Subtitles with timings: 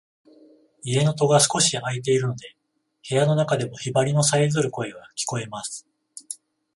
[0.81, 2.55] 家の戸が少し開いているので、
[3.07, 5.85] 部屋の中でもヒバリのさえずる声が聞こえます。